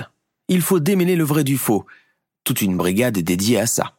[0.48, 1.84] Il faut démêler le vrai du faux.
[2.44, 3.94] Toute une brigade est dédiée à ça.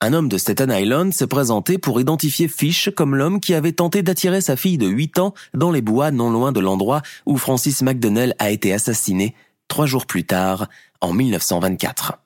[0.00, 4.02] Un homme de Staten Island s'est présenté pour identifier Fish comme l'homme qui avait tenté
[4.02, 7.82] d'attirer sa fille de 8 ans dans les bois non loin de l'endroit où Francis
[7.82, 9.34] McDonnell a été assassiné
[9.68, 10.68] trois jours plus tard,
[11.00, 12.18] en 1924.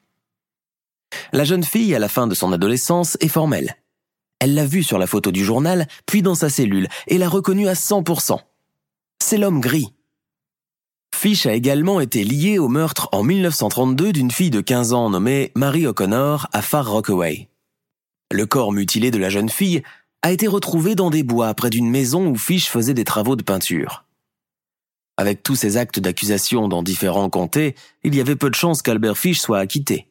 [1.33, 3.77] La jeune fille, à la fin de son adolescence, est formelle.
[4.44, 7.66] Elle l'a vu sur la photo du journal, puis dans sa cellule, et l'a reconnu
[7.66, 8.38] à 100%.
[9.18, 9.94] C'est l'homme gris,
[11.14, 15.50] Fish a également été lié au meurtre en 1932 d'une fille de 15 ans nommée
[15.54, 17.48] Mary O'Connor à Far Rockaway.
[18.30, 19.83] Le corps mutilé de la jeune fille
[20.20, 23.42] a été retrouvé dans des bois près d'une maison où Fish faisait des travaux de
[23.42, 24.04] peinture.
[25.16, 29.16] Avec tous ces actes d'accusation dans différents comtés, il y avait peu de chances qu'Albert
[29.16, 30.09] Fish soit acquitté.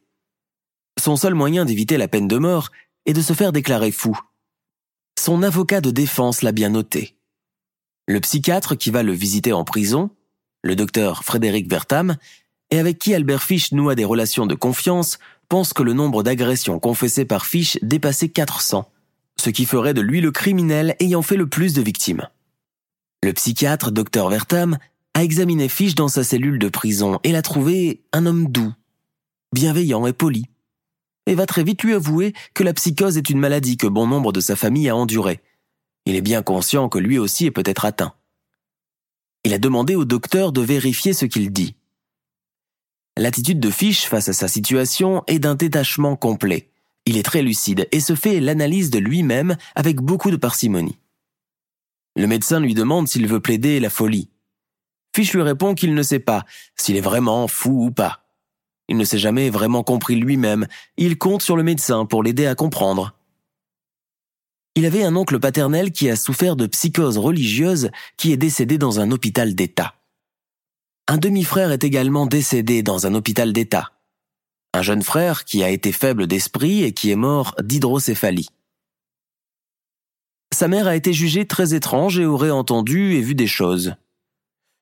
[1.00, 2.72] Son seul moyen d'éviter la peine de mort
[3.06, 4.18] est de se faire déclarer fou.
[5.20, 7.16] Son avocat de défense l'a bien noté.
[8.08, 10.10] Le psychiatre qui va le visiter en prison,
[10.64, 12.18] le docteur Frédéric Vertam,
[12.72, 16.80] et avec qui Albert Fish noua des relations de confiance, pense que le nombre d'agressions
[16.80, 18.90] confessées par Fish dépassait 400,
[19.40, 22.28] ce qui ferait de lui le criminel ayant fait le plus de victimes.
[23.24, 24.78] Le psychiatre, docteur Vertam,
[25.14, 28.74] a examiné Fish dans sa cellule de prison et l'a trouvé un homme doux,
[29.54, 30.48] bienveillant et poli,
[31.26, 34.32] et va très vite lui avouer que la psychose est une maladie que bon nombre
[34.32, 35.42] de sa famille a endurée.
[36.06, 38.14] Il est bien conscient que lui aussi est peut-être atteint.
[39.46, 41.76] Il a demandé au docteur de vérifier ce qu'il dit.
[43.18, 46.70] L'attitude de Fish face à sa situation est d'un détachement complet.
[47.06, 50.98] Il est très lucide et se fait l'analyse de lui-même avec beaucoup de parcimonie.
[52.16, 54.30] Le médecin lui demande s'il veut plaider la folie.
[55.16, 58.23] Fish lui répond qu'il ne sait pas s'il est vraiment fou ou pas.
[58.88, 60.68] Il ne s'est jamais vraiment compris lui-même,
[60.98, 63.14] il compte sur le médecin pour l'aider à comprendre.
[64.76, 69.00] Il avait un oncle paternel qui a souffert de psychose religieuse qui est décédé dans
[69.00, 69.96] un hôpital d'État.
[71.08, 73.92] Un demi-frère est également décédé dans un hôpital d'État.
[74.74, 78.50] Un jeune frère qui a été faible d'esprit et qui est mort d'hydrocéphalie.
[80.52, 83.96] Sa mère a été jugée très étrange et aurait entendu et vu des choses.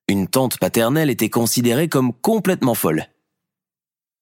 [0.07, 3.07] Une tante paternelle était considérée comme complètement folle.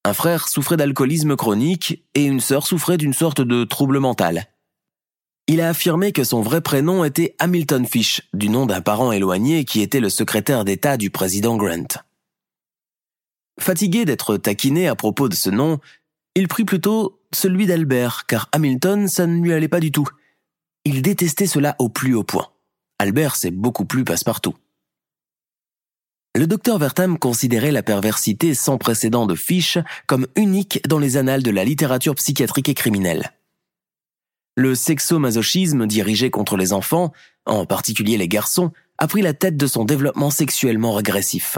[0.06, 4.48] Un frère souffrait d'alcoolisme chronique et une sœur souffrait d'une sorte de trouble mental
[5.50, 9.66] il a affirmé que son vrai prénom était Hamilton Fish, du nom d'un parent éloigné
[9.66, 11.88] qui était le secrétaire d'État du président Grant.
[13.60, 15.80] Fatigué d'être taquiné à propos de ce nom,
[16.36, 20.08] il prit plutôt celui d'Albert, car Hamilton, ça ne lui allait pas du tout.
[20.86, 22.50] Il détestait cela au plus haut point.
[23.00, 24.54] Albert, c'est beaucoup plus passe-partout.
[26.36, 31.42] Le docteur Vertam considérait la perversité sans précédent de Fish comme unique dans les annales
[31.42, 33.34] de la littérature psychiatrique et criminelle.
[34.56, 37.14] Le sexomasochisme dirigé contre les enfants,
[37.46, 41.58] en particulier les garçons, a pris la tête de son développement sexuellement régressif.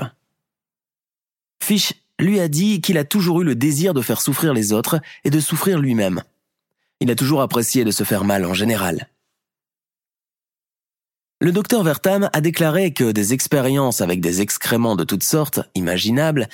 [1.62, 5.02] Fish lui a dit qu'il a toujours eu le désir de faire souffrir les autres
[5.24, 6.24] et de souffrir lui-même.
[7.02, 9.10] Il a toujours apprécié de se faire mal en général.
[11.44, 16.48] Le docteur Vertam a déclaré que des expériences avec des excréments de toutes sortes, imaginables,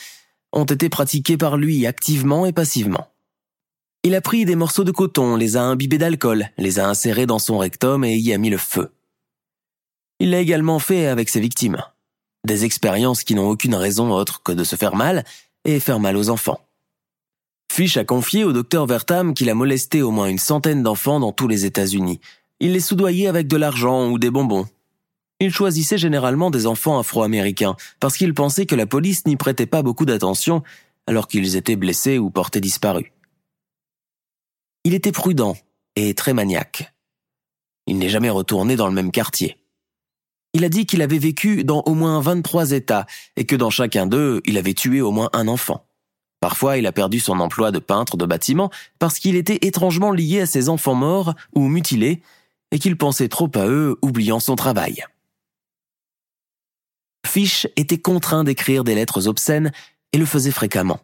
[0.54, 3.10] ont été pratiquées par lui activement et passivement.
[4.04, 7.38] Il a pris des morceaux de coton, les a imbibés d'alcool, les a insérés dans
[7.38, 8.93] son rectum et y a mis le feu.
[10.21, 11.84] Il l'a également fait avec ses victimes.
[12.45, 15.26] Des expériences qui n'ont aucune raison autre que de se faire mal
[15.65, 16.62] et faire mal aux enfants.
[17.69, 21.34] Fish a confié au docteur Vertam qu'il a molesté au moins une centaine d'enfants dans
[21.34, 22.21] tous les États-Unis.
[22.62, 24.65] Il les soudoyait avec de l'argent ou des bonbons.
[25.39, 29.84] Il choisissait généralement des enfants afro-américains parce qu'il pensait que la police n'y prêtait pas
[29.84, 30.63] beaucoup d'attention
[31.06, 33.12] alors qu'ils étaient blessés ou portés disparus.
[34.84, 35.56] Il était prudent
[35.95, 36.93] et très maniaque.
[37.86, 39.58] Il n'est jamais retourné dans le même quartier.
[40.54, 44.08] Il a dit qu'il avait vécu dans au moins 23 États et que dans chacun
[44.08, 45.86] d'eux, il avait tué au moins un enfant.
[46.39, 50.41] Parfois, il a perdu son emploi de peintre de bâtiment parce qu'il était étrangement lié
[50.41, 52.21] à ses enfants morts ou mutilés
[52.71, 55.04] et qu'il pensait trop à eux, oubliant son travail.
[57.27, 59.71] Fish était contraint d'écrire des lettres obscènes
[60.13, 60.99] et le faisait fréquemment.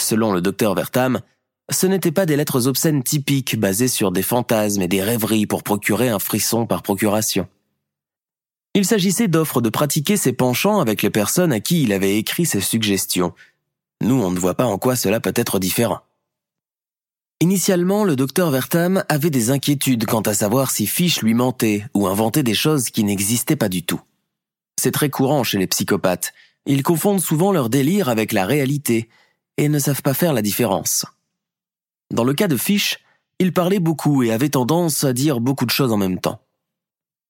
[0.00, 1.20] Selon le docteur Vertam,
[1.70, 5.62] ce n'étaient pas des lettres obscènes typiques basées sur des fantasmes et des rêveries pour
[5.62, 7.46] procurer un frisson par procuration.
[8.74, 12.46] Il s'agissait d'offres de pratiquer ses penchants avec les personnes à qui il avait écrit
[12.46, 13.34] ses suggestions.
[14.00, 16.00] Nous, on ne voit pas en quoi cela peut être différent.
[17.40, 22.06] Initialement, le docteur Vertam avait des inquiétudes quant à savoir si Fish lui mentait ou
[22.06, 24.00] inventait des choses qui n'existaient pas du tout.
[24.80, 26.32] C'est très courant chez les psychopathes.
[26.66, 29.08] Ils confondent souvent leur délire avec la réalité
[29.56, 31.04] et ne savent pas faire la différence.
[32.10, 32.98] Dans le cas de Fish,
[33.38, 36.40] il parlait beaucoup et avait tendance à dire beaucoup de choses en même temps.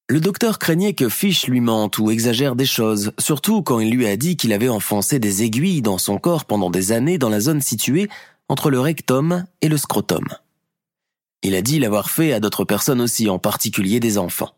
[0.08, 4.06] Le docteur craignait que Fish lui mente ou exagère des choses, surtout quand il lui
[4.06, 7.40] a dit qu'il avait enfoncé des aiguilles dans son corps pendant des années dans la
[7.40, 8.10] zone située
[8.48, 10.26] entre le rectum et le scrotum.
[11.42, 14.54] Il a dit l'avoir fait à d'autres personnes aussi, en particulier des enfants.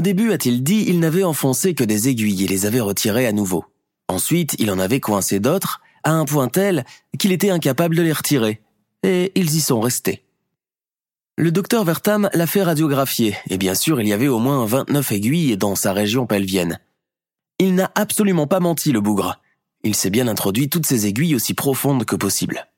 [0.00, 3.32] Au début, a-t-il dit, il n'avait enfoncé que des aiguilles et les avait retirées à
[3.32, 3.66] nouveau.
[4.08, 6.86] Ensuite, il en avait coincé d'autres, à un point tel
[7.18, 8.62] qu'il était incapable de les retirer,
[9.02, 10.24] et ils y sont restés.
[11.36, 15.12] Le docteur Vertam l'a fait radiographier, et bien sûr il y avait au moins 29
[15.12, 16.80] aiguilles dans sa région pelvienne.
[17.58, 19.38] Il n'a absolument pas menti, le bougre.
[19.84, 22.68] Il s'est bien introduit toutes ces aiguilles aussi profondes que possible.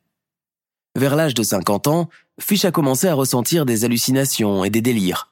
[0.98, 2.08] Vers l'âge de 50 ans,
[2.40, 5.31] Fish a commencé à ressentir des hallucinations et des délires.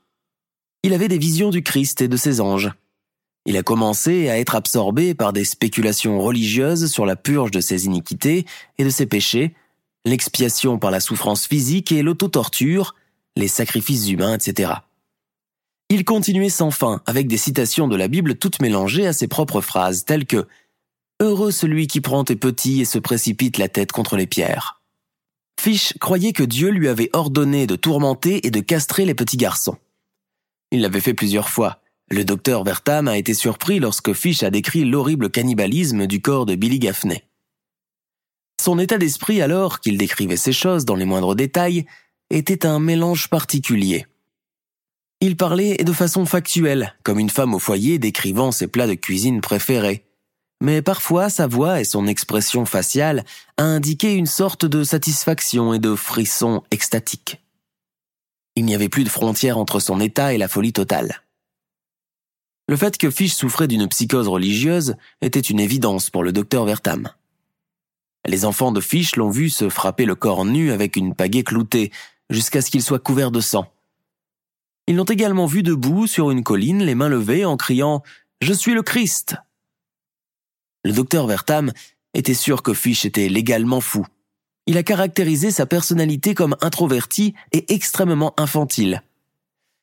[0.83, 2.71] Il avait des visions du Christ et de ses anges.
[3.47, 7.87] Il a commencé à être absorbé par des spéculations religieuses sur la purge de ses
[7.87, 8.47] iniquités
[8.79, 9.55] et de ses péchés,
[10.05, 12.95] l'expiation par la souffrance physique et l'autotorture,
[13.37, 14.73] les sacrifices humains, etc.
[15.88, 19.61] Il continuait sans fin, avec des citations de la Bible toutes mélangées à ses propres
[19.61, 20.47] phrases, telles que
[21.21, 24.81] Heureux celui qui prend tes petits et se précipite la tête contre les pierres.
[25.61, 29.77] Fish croyait que Dieu lui avait ordonné de tourmenter et de castrer les petits garçons.
[30.70, 31.80] Il l'avait fait plusieurs fois.
[32.11, 36.54] Le docteur Vertam a été surpris lorsque Fish a décrit l'horrible cannibalisme du corps de
[36.54, 37.24] Billy Gaffney.
[38.61, 41.87] Son état d'esprit alors qu'il décrivait ces choses dans les moindres détails
[42.30, 44.06] était un mélange particulier.
[45.20, 49.40] Il parlait de façon factuelle, comme une femme au foyer décrivant ses plats de cuisine
[49.40, 50.04] préférés.
[50.62, 53.24] Mais parfois sa voix et son expression faciale
[53.56, 57.40] indiquaient une sorte de satisfaction et de frisson extatique.
[58.61, 61.23] Il n'y avait plus de frontière entre son état et la folie totale.
[62.68, 67.09] Le fait que Fish souffrait d'une psychose religieuse était une évidence pour le docteur Vertam.
[68.27, 71.91] Les enfants de Fish l'ont vu se frapper le corps nu avec une pagaie cloutée,
[72.28, 73.66] jusqu'à ce qu'il soit couvert de sang.
[74.87, 77.99] Ils l'ont également vu debout sur une colline, les mains levées, en criant⁇
[78.43, 79.37] Je suis le Christ!⁇
[80.84, 81.72] Le docteur Vertam
[82.12, 84.05] était sûr que Fish était légalement fou.
[84.71, 89.03] Il a caractérisé sa personnalité comme introvertie et extrêmement infantile.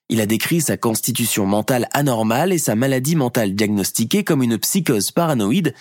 [0.07, 5.11] Il a décrit sa constitution mentale anormale et sa maladie mentale diagnostiquée comme une psychose
[5.11, 5.73] paranoïde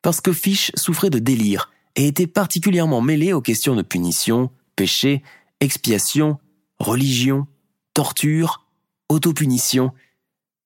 [0.00, 5.22] parce que Fish souffrait de délire et était particulièrement mêlé aux questions de punition, péché
[5.60, 6.38] expiation,
[6.78, 7.46] religion,
[7.92, 8.66] torture,
[9.10, 9.92] autopunition.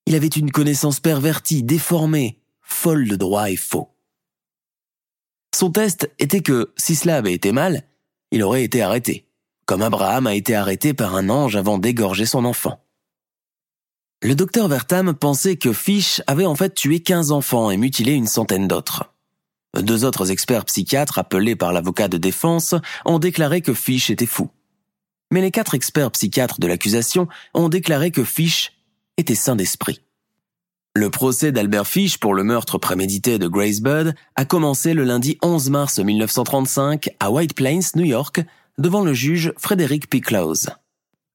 [0.06, 3.90] Il avait une connaissance pervertie, déformée, folle de droit et faux.
[5.52, 7.82] Son test était que, si cela avait été mal,
[8.30, 9.26] il aurait été arrêté,
[9.66, 12.80] comme Abraham a été arrêté par un ange avant d'égorger son enfant.
[14.22, 18.26] Le docteur Vertam pensait que Fish avait en fait tué 15 enfants et mutilé une
[18.26, 19.12] centaine d'autres.
[19.76, 22.74] Deux autres experts psychiatres appelés par l'avocat de défense
[23.04, 24.50] ont déclaré que Fish était fou.
[25.30, 28.72] Mais les quatre experts psychiatres de l'accusation ont déclaré que Fish
[29.18, 30.00] était sain d'esprit.
[30.98, 35.38] Le procès d'Albert Fish pour le meurtre prémédité de Grace Budd a commencé le lundi
[35.42, 38.40] 11 mars 1935 à White Plains, New York,
[38.78, 40.20] devant le juge Frederick P.
[40.20, 40.70] Close.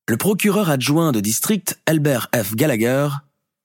[0.09, 2.55] Le procureur adjoint de district, Albert F.
[2.55, 3.07] Gallagher,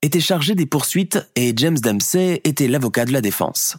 [0.00, 3.76] était chargé des poursuites et James Dempsey était l'avocat de la défense.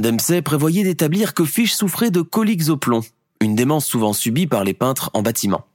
[0.00, 3.02] Dempsey prévoyait d'établir que Fish souffrait de coliques au plomb,
[3.42, 5.66] une démence souvent subie par les peintres en bâtiment.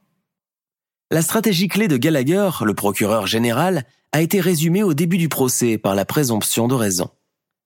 [1.10, 5.78] La stratégie clé de Gallagher, le procureur général, a été résumée au début du procès
[5.78, 7.08] par la présomption de raison.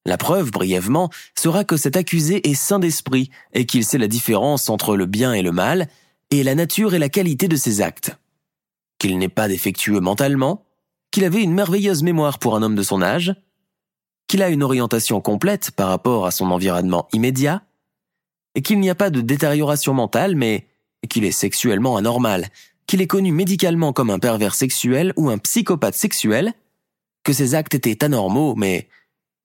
[0.07, 4.68] La preuve, brièvement, sera que cet accusé est sain d'esprit et qu'il sait la différence
[4.68, 5.88] entre le bien et le mal,
[6.30, 8.16] et la nature et la qualité de ses actes.
[8.99, 10.64] Qu'il n'est pas défectueux mentalement,
[11.11, 13.34] qu'il avait une merveilleuse mémoire pour un homme de son âge,
[14.28, 17.62] qu'il a une orientation complète par rapport à son environnement immédiat,
[18.55, 20.68] et qu'il n'y a pas de détérioration mentale, mais
[21.09, 22.49] qu'il est sexuellement anormal,
[22.87, 26.53] qu'il est connu médicalement comme un pervers sexuel ou un psychopathe sexuel,
[27.24, 28.89] que ses actes étaient anormaux, mais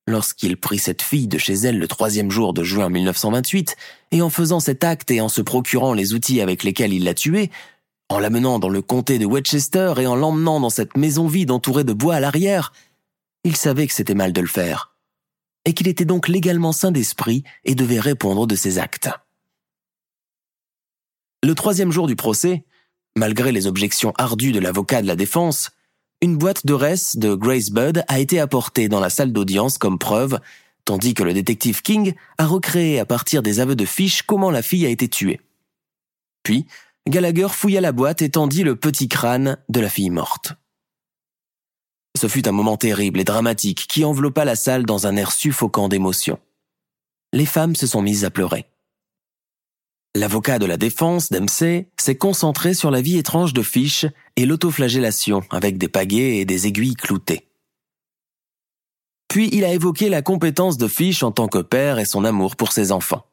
[0.07, 3.75] lorsqu'il prit cette fille de chez elle le troisième jour de juin 1928,
[4.11, 7.13] et en faisant cet acte et en se procurant les outils avec lesquels il l'a
[7.13, 7.51] tuée,
[8.09, 11.83] en l'amenant dans le comté de Westchester et en l'emmenant dans cette maison vide entourée
[11.83, 12.71] de bois à l'arrière,
[13.43, 14.95] il savait que c'était mal de le faire,
[15.65, 19.09] et qu'il était donc légalement sain d'esprit et devait répondre de ses actes.
[21.43, 22.65] Le troisième jour du procès,
[23.18, 25.72] Malgré les objections ardues de l'avocat de la défense,
[26.22, 29.97] une boîte de res de Grace Budd a été apportée dans la salle d'audience comme
[29.97, 30.39] preuve,
[30.86, 34.61] tandis que le détective King a recréé à partir des aveux de Fish comment la
[34.61, 35.41] fille a été tuée.
[36.43, 36.68] Puis,
[37.09, 40.53] Gallagher fouilla la boîte et tendit le petit crâne de la fille morte.
[42.15, 45.89] Ce fut un moment terrible et dramatique qui enveloppa la salle dans un air suffocant
[45.89, 46.38] d'émotion.
[47.34, 48.68] Les femmes se sont mises à pleurer.
[50.15, 54.05] L'avocat de la défense, Dempsey, s'est concentré sur la vie étrange de Fish
[54.35, 57.47] et l'autoflagellation avec des pagaies et des aiguilles cloutées.
[59.27, 62.55] Puis il a évoqué la compétence de Fish en tant que père et son amour
[62.55, 63.25] pour ses enfants.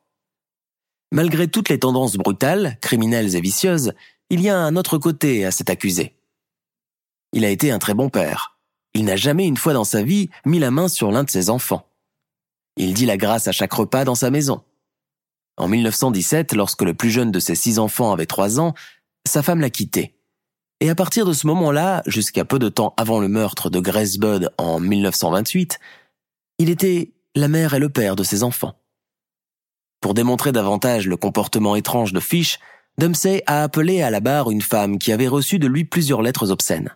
[1.12, 3.94] Malgré toutes les tendances brutales, criminelles et vicieuses,
[4.30, 6.16] il y a un autre côté à cet accusé.
[7.32, 8.58] Il a été un très bon père.
[8.94, 11.50] Il n'a jamais une fois dans sa vie mis la main sur l'un de ses
[11.50, 11.86] enfants.
[12.76, 14.62] Il dit la grâce à chaque repas dans sa maison.
[15.56, 18.74] En 1917, lorsque le plus jeune de ses six enfants avait trois ans,
[19.26, 20.16] sa femme l'a quitté.
[20.80, 24.18] Et à partir de ce moment-là, jusqu'à peu de temps avant le meurtre de Grace
[24.18, 25.78] Budd en 1928,
[26.58, 28.74] il était la mère et le père de ses enfants.
[30.00, 32.58] Pour démontrer davantage le comportement étrange de Fish,
[32.98, 36.50] Dempsey a appelé à la barre une femme qui avait reçu de lui plusieurs lettres
[36.50, 36.94] obscènes.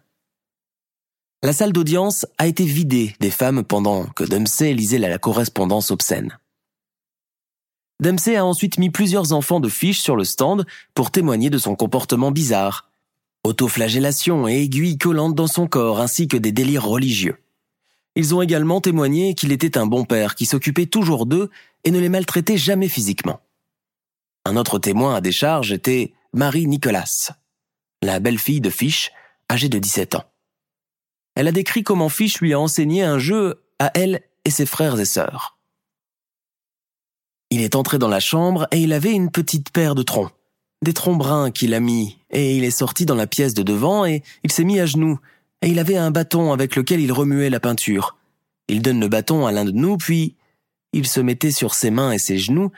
[1.42, 6.36] La salle d'audience a été vidée des femmes pendant que Dempsey lisait la correspondance obscène.
[8.00, 11.74] Dempsey a ensuite mis plusieurs enfants de Fish sur le stand pour témoigner de son
[11.74, 12.90] comportement bizarre.
[13.42, 17.38] Autoflagellation et aiguilles collantes dans son corps ainsi que des délires religieux.
[18.14, 21.50] Ils ont également témoigné qu'il était un bon père qui s'occupait toujours d'eux
[21.84, 23.40] et ne les maltraitait jamais physiquement.
[24.44, 27.32] Un autre témoin à décharge était Marie Nicolas,
[28.02, 29.10] la belle-fille de Fish,
[29.50, 30.24] âgée de 17 ans.
[31.34, 34.98] Elle a décrit comment Fish lui a enseigné un jeu à elle et ses frères
[34.98, 35.57] et sœurs.
[37.50, 40.32] Il est entré dans la chambre et il avait une petite paire de troncs.
[40.82, 44.04] Des troncs bruns qu'il a mis, et il est sorti dans la pièce de devant
[44.04, 45.18] et il s'est mis à genoux,
[45.60, 48.16] et il avait un bâton avec lequel il remuait la peinture.
[48.68, 50.36] Il donne le bâton à l'un de nous, puis
[50.92, 52.70] il se mettait sur ses mains et ses genoux,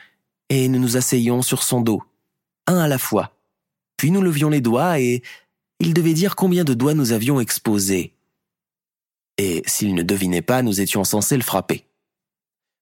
[0.49, 2.03] et nous nous asseyions sur son dos,
[2.67, 3.33] un à la fois.
[3.97, 5.23] Puis nous levions les doigts et
[5.79, 8.15] il devait dire combien de doigts nous avions exposés.
[9.37, 11.85] Et s'il ne devinait pas, nous étions censés le frapper.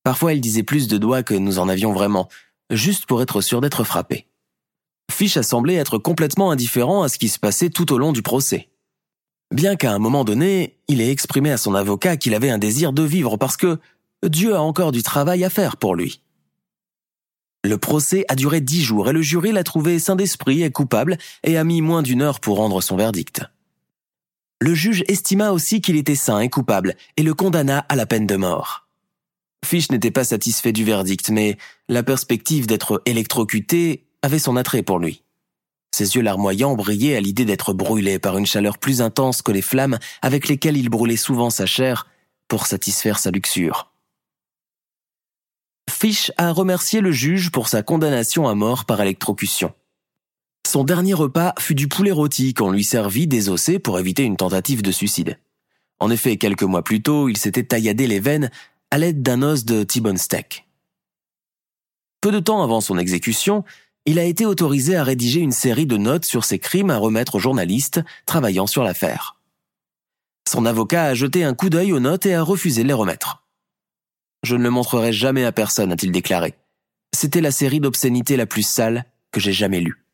[0.09, 2.31] Parfois, il disait plus de doigts que nous en avions vraiment,
[2.71, 4.27] juste pour être sûr d'être frappé.
[5.13, 8.23] Fish a semblé être complètement indifférent à ce qui se passait tout au long du
[8.23, 8.71] procès.
[9.55, 12.95] Bien qu'à un moment donné, il ait exprimé à son avocat qu'il avait un désir
[12.95, 13.81] de vivre parce que
[14.27, 16.23] Dieu a encore du travail à faire pour lui.
[17.63, 21.19] Le procès a duré dix jours et le jury l'a trouvé sain d'esprit et coupable
[21.45, 23.43] et a mis moins d'une heure pour rendre son verdict.
[24.63, 28.27] Le juge estima aussi qu'il était sain et coupable et le condamna à la peine
[28.27, 28.88] de mort.
[29.65, 34.99] Fish n'était pas satisfait du verdict, mais la perspective d'être électrocuté avait son attrait pour
[34.99, 35.23] lui.
[35.95, 39.63] Ses yeux larmoyants brillaient à l'idée d'être brûlé par une chaleur plus intense que les
[39.63, 42.07] flammes avec lesquelles il brûlait souvent sa chair
[42.47, 43.91] pour satisfaire sa luxure.
[45.91, 49.73] Fish a remercié le juge pour sa condamnation à mort par électrocution.
[50.67, 54.83] Son dernier repas fut du poulet rôti qu'on lui servit désossé pour éviter une tentative
[54.83, 55.39] de suicide.
[55.99, 58.51] En effet, quelques mois plus tôt, il s'était tailladé les veines
[58.91, 60.19] à l'aide d'un os de T-bone.
[62.21, 63.65] Peu de temps avant son exécution,
[64.07, 67.37] il a été autorisé à rédiger une série de notes sur ses crimes à remettre
[67.37, 69.37] aux journalistes travaillant sur l'affaire.
[70.49, 73.45] Son avocat a jeté un coup d'œil aux notes et a refusé de les remettre.
[74.43, 76.55] Je ne le montrerai jamais à personne, a-t-il déclaré.
[77.15, 80.05] C'était la série d'obscénités la plus sale que j'ai jamais lue.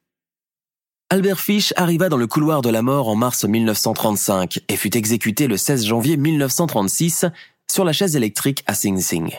[1.11, 5.47] Albert Fish arriva dans le couloir de la mort en mars 1935 et fut exécuté
[5.47, 7.27] le 16 janvier 1936
[7.71, 9.39] sur la chaise électrique à Sing Sing.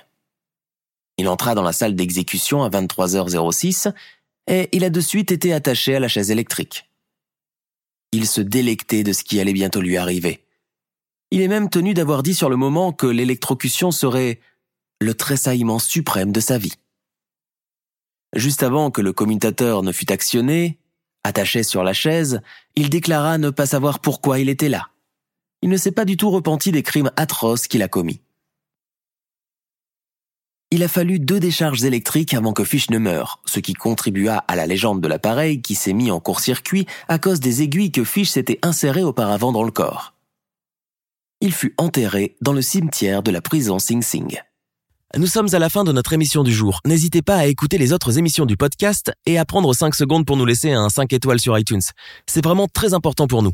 [1.17, 3.93] Il entra dans la salle d'exécution à 23h06
[4.47, 6.89] et il a de suite été attaché à la chaise électrique.
[8.11, 10.43] Il se délectait de ce qui allait bientôt lui arriver.
[11.31, 14.39] Il est même tenu d'avoir dit sur le moment que l'électrocution serait
[15.01, 16.75] le tressaillement suprême de sa vie.
[18.35, 20.77] Juste avant que le commutateur ne fût actionné,
[21.23, 22.41] attaché sur la chaise,
[22.75, 24.89] il déclara ne pas savoir pourquoi il était là.
[25.65, 28.21] Il ne s'est pas du tout repenti des crimes atroces qu'il a commis.
[30.69, 34.55] Il a fallu deux décharges électriques avant que Fish ne meure, ce qui contribua à
[34.55, 38.29] la légende de l'appareil qui s'est mis en court-circuit à cause des aiguilles que Fish
[38.29, 40.13] s'était insérées auparavant dans le corps.
[41.41, 44.37] Il fut enterré dans le cimetière de la prison Sing Sing.
[45.17, 46.79] Nous sommes à la fin de notre émission du jour.
[46.85, 50.37] N'hésitez pas à écouter les autres émissions du podcast et à prendre 5 secondes pour
[50.37, 51.81] nous laisser un 5 étoiles sur iTunes.
[52.27, 53.53] C'est vraiment très important pour nous.